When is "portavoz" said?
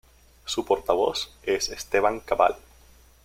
0.65-1.29